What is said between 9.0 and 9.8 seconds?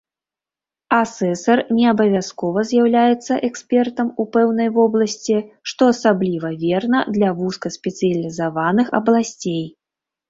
абласцей.